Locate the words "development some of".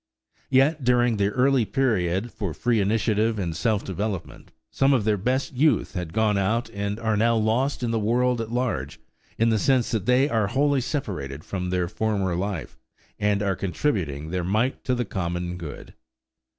3.83-5.03